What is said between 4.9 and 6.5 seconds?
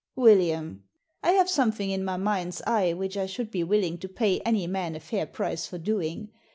a fair price for doing.